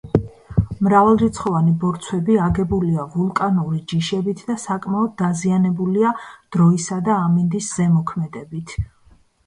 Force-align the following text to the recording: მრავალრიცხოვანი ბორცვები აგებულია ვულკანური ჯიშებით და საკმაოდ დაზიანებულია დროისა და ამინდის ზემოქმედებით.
მრავალრიცხოვანი 0.85 1.73
ბორცვები 1.83 2.37
აგებულია 2.45 3.05
ვულკანური 3.17 3.83
ჯიშებით 3.93 4.43
და 4.49 4.57
საკმაოდ 4.65 5.15
დაზიანებულია 5.25 6.17
დროისა 6.59 7.03
და 7.11 7.23
ამინდის 7.29 7.73
ზემოქმედებით. 7.79 8.79